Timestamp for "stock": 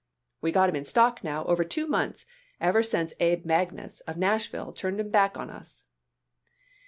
0.85-1.23